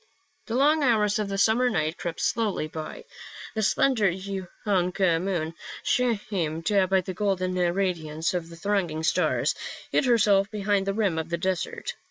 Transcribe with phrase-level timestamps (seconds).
[0.47, 3.05] The long hours of the summer night crept slowly by,
[3.53, 4.47] the slender young
[4.97, 9.53] moon, shamed by the golden radiance of the thronging stars,
[9.91, 11.93] hid herself behind the rim of the desert.